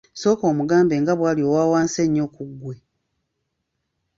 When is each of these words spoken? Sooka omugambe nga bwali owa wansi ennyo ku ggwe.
Sooka 0.21 0.43
omugambe 0.51 0.95
nga 1.01 1.13
bwali 1.19 1.41
owa 1.49 1.63
wansi 1.71 1.97
ennyo 2.05 2.25
ku 2.35 2.43
ggwe. 2.49 2.75